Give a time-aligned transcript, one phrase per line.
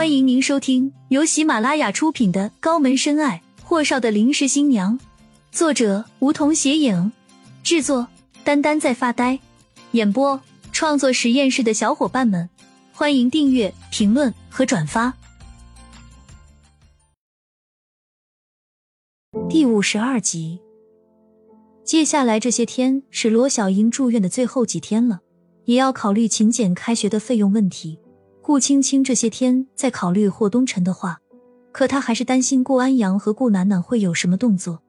[0.00, 4.98] 欢迎您收听由喜马拉雅出品的《高门深爱：霍少的临时新娘》，
[5.52, 7.12] 作者梧桐斜影，
[7.62, 8.08] 制作
[8.42, 9.38] 丹丹在发呆，
[9.90, 10.40] 演播
[10.72, 12.48] 创作实验室的小伙伴们，
[12.94, 15.12] 欢迎订阅、评论和转发。
[19.50, 20.60] 第五十二集，
[21.84, 25.20] 接下来这些天是罗小英住院的最后几天了，
[25.66, 27.99] 也要考虑勤俭开学的费用问题。
[28.42, 31.20] 顾青青这些天在考虑霍东辰的话，
[31.72, 34.80] 可他还是担心顾安阳和顾楠楠会有什么动作。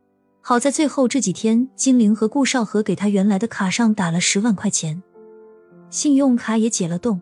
[0.41, 5.03] 好在最后这几天，金玲和顾少河给他原来的卡上打了十万块钱，
[5.89, 7.21] 信用卡也解了冻，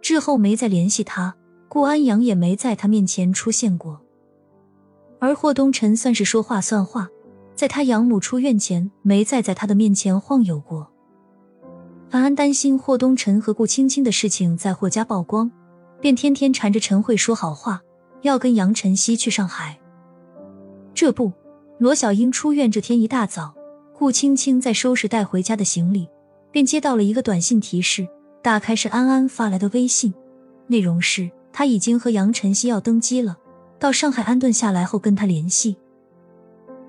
[0.00, 1.34] 之后没再联系他，
[1.68, 4.00] 顾安阳也没在他面前出现过。
[5.18, 7.08] 而霍东辰算是说话算话，
[7.56, 10.88] 在他养母出院前，没再在他的面前晃悠过。
[12.10, 15.50] 安安担心霍东辰和顾青青的事情在霍家曝光。
[16.00, 17.82] 便天天缠着陈慧说好话，
[18.22, 19.78] 要跟杨晨曦去上海。
[20.94, 21.32] 这不，
[21.78, 23.54] 罗小英出院这天一大早，
[23.96, 26.08] 顾青青在收拾带回家的行李，
[26.50, 28.08] 便接到了一个短信提示。
[28.42, 30.14] 打开是安安发来的微信，
[30.66, 33.36] 内容是他已经和杨晨曦要登机了，
[33.78, 35.76] 到上海安顿下来后跟他联系。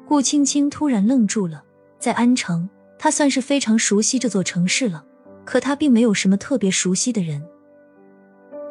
[0.08, 1.62] 顾青青突然愣住了，
[2.00, 5.04] 在安城，他算是非常熟悉这座城市了，
[5.44, 7.44] 可他并没有什么特别熟悉的人。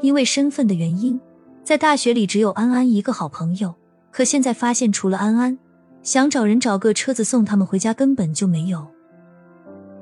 [0.01, 1.21] 因为身份的原因，
[1.63, 3.75] 在大学里只有安安一个好朋友。
[4.11, 5.59] 可现在发现，除了安安，
[6.03, 8.87] 想找人找个车子送他们回家根本就没有。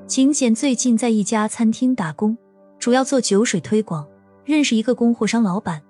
[0.06, 2.38] 秦简最近在一家餐厅打工，
[2.78, 4.06] 主要做酒水推广，
[4.44, 5.82] 认识一个供货商老板。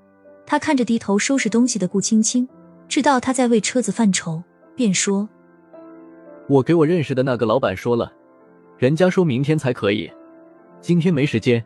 [0.44, 2.48] 他看着低头收拾东西的顾青青，
[2.88, 4.42] 知道他在为车子犯愁，
[4.74, 5.28] 便说
[6.48, 8.12] ：“我给我认识的那个老板说了，
[8.78, 10.10] 人家说明天才可以，
[10.80, 11.64] 今天没时间。”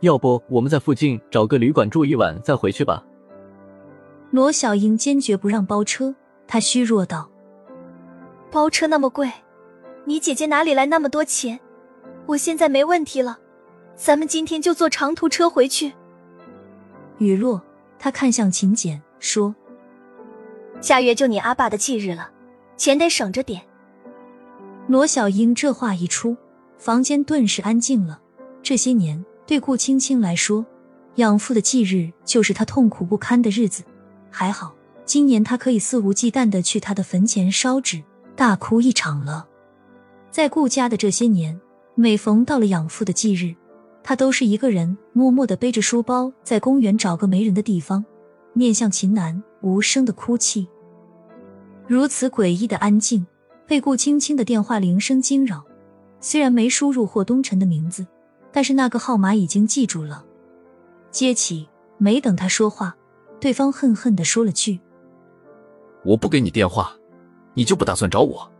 [0.00, 3.02] 要不我们在附近找个旅馆住一晚再回去吧。
[4.30, 6.14] 罗小英坚决不让包车，
[6.46, 7.30] 她虚弱道
[8.50, 9.30] ：“包车那么贵，
[10.04, 11.58] 你姐姐哪里来那么多钱？
[12.26, 13.38] 我现在没问题了，
[13.94, 15.92] 咱们今天就坐长途车回去。”
[17.18, 17.62] 雨落，
[17.98, 19.54] 他看向秦简说
[20.82, 22.30] ：“下月就你阿爸的忌日了，
[22.76, 23.62] 钱得省着点。”
[24.88, 26.36] 罗小英这话一出，
[26.76, 28.20] 房间顿时安静了。
[28.62, 29.24] 这些年。
[29.46, 30.66] 对顾青青来说，
[31.16, 33.84] 养父的忌日就是他痛苦不堪的日子。
[34.28, 34.74] 还好，
[35.04, 38.02] 今年他可以肆无忌惮的去他的坟前烧纸，
[38.34, 39.46] 大哭一场了。
[40.32, 41.58] 在顾家的这些年，
[41.94, 43.54] 每逢到了养父的忌日，
[44.02, 48.04] 他都是一个人默默的背着书包，在公园找个没人的地方，
[48.52, 50.66] 面向秦南，无声的哭泣。
[51.86, 53.24] 如此诡异的安静，
[53.64, 55.64] 被顾青青的电话铃声惊扰。
[56.20, 58.04] 虽然没输入霍东辰的名字。
[58.56, 60.24] 但是那个号码已经记住了，
[61.10, 61.68] 接起，
[61.98, 62.96] 没等他说话，
[63.38, 64.80] 对方恨恨的说了句
[66.06, 66.96] ：“我不给你电话，
[67.52, 68.50] 你就不打算找我？”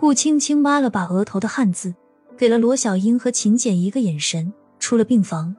[0.00, 1.94] 顾青青抹了把额头的汗渍，
[2.38, 5.54] 给了罗小英和秦简一个眼神，出了病房。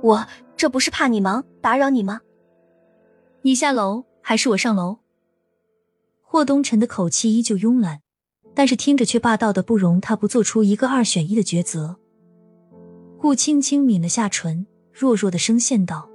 [0.00, 2.22] 我这不是怕你忙打扰你吗？
[3.42, 5.00] 你下楼还是我上楼？
[6.22, 8.00] 霍东辰的口气依旧慵懒。
[8.54, 11.96] 但是听着却霸道的不容他不做出一个二选一的抉择。
[13.18, 16.08] 顾青青抿了下唇，弱弱的声线道：“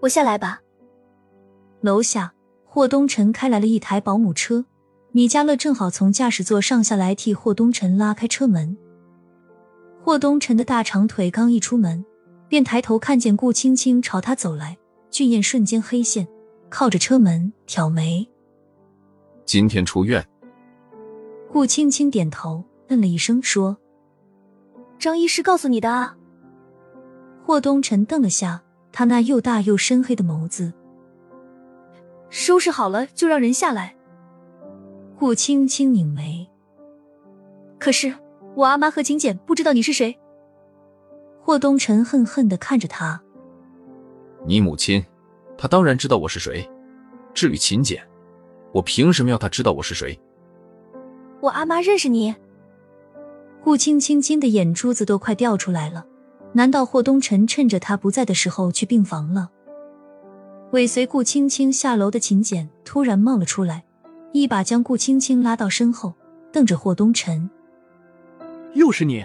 [0.00, 0.60] 我下来吧。”
[1.80, 2.32] 楼下，
[2.64, 4.64] 霍东辰开来了一台保姆车，
[5.12, 8.76] 米迦乐正好从驾驶座上下来替霍东辰拉开车门。
[10.02, 12.04] 霍东辰的大长腿刚一出门，
[12.48, 14.76] 便抬头看见顾青青朝他走来，
[15.10, 16.26] 俊彦瞬间黑线，
[16.68, 18.26] 靠着车门挑眉
[19.44, 20.26] ：“今天出院。”
[21.56, 23.78] 顾青青点头，嗯了一声，说
[25.00, 26.14] ：“张医师告诉你的啊。”
[27.42, 28.62] 霍东辰瞪了下
[28.92, 30.70] 他那又大又深黑的眸子，
[32.28, 33.96] 收拾好了就让人下来。
[35.18, 36.46] 顾青青拧眉
[37.80, 38.14] ：“可是
[38.54, 40.14] 我阿妈和秦简不知道你是谁。”
[41.40, 43.18] 霍东辰恨恨的看着他
[44.44, 45.02] ：“你母亲，
[45.56, 46.70] 她当然知道我是谁。
[47.32, 48.06] 至于秦简，
[48.72, 50.20] 我凭什么要她知道我是谁？”
[51.40, 52.34] 我阿妈认识你，
[53.62, 56.06] 顾青青惊的眼珠子都快掉出来了。
[56.52, 59.50] 难道霍东辰趁着他不在的时候去病房了？
[60.72, 63.84] 尾随顾青青下楼的秦简突然冒了出来，
[64.32, 66.14] 一把将顾青青拉到身后，
[66.50, 67.48] 瞪着霍东辰
[68.72, 69.24] ：“又是你！”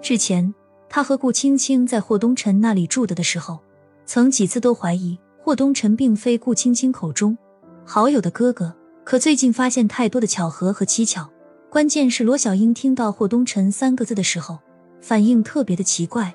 [0.00, 0.52] 之前
[0.88, 3.60] 他和顾青青在霍东辰那里住的的时候，
[4.06, 7.36] 曾几次都怀疑霍东辰并非顾青青口中
[7.84, 8.74] 好友的哥哥。
[9.04, 11.28] 可最近发现太多的巧合和蹊跷，
[11.68, 14.58] 关键是罗小英听到霍东辰三个字的时候，
[15.00, 16.32] 反应特别的奇怪。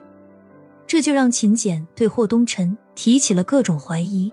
[0.86, 4.32] 这就让秦简对霍东辰提起了各种怀疑。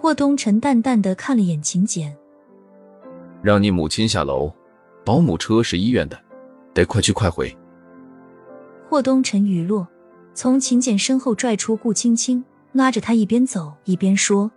[0.00, 2.16] 霍东辰淡淡的看了眼秦简，
[3.40, 4.52] 让你母亲下楼，
[5.04, 6.18] 保姆车是医院的，
[6.74, 7.56] 得快去快回。
[8.88, 9.86] 霍东辰语落，
[10.34, 14.50] 从秦简身后拽出顾青青，拉着他一边走一边说：“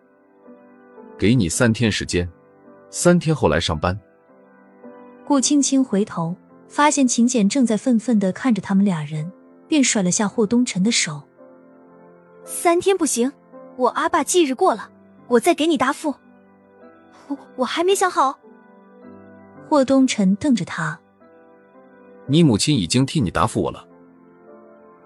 [1.16, 2.28] 给你三天时间，
[2.98, 4.00] 三天后来上班。”
[5.28, 6.34] 顾青青回头，
[6.70, 9.30] 发现秦简正在愤愤的看着他们俩人，
[9.68, 11.22] 便甩了下霍东辰的手
[12.46, 13.30] ：“三天不行，
[13.76, 14.92] 我阿爸忌日过了。”
[15.28, 16.14] 我再给你答复，
[17.28, 18.38] 我我还没想好。
[19.68, 21.00] 霍东辰瞪着他，
[22.28, 23.88] 你母亲已经替你答复我了。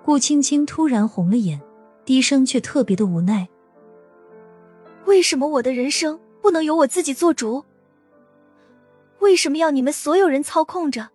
[0.03, 1.61] 顾青青突然红了眼，
[2.03, 3.47] 低声却特别的无奈。
[5.05, 7.63] 为什么我的人生不能由我自己做主？
[9.19, 11.09] 为什么要你们所有人操控着？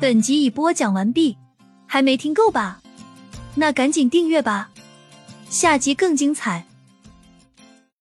[0.00, 1.36] 本集已播讲完毕。
[1.92, 2.80] 还没听够吧？
[3.56, 4.70] 那赶紧订阅吧，
[5.48, 6.64] 下集更精彩。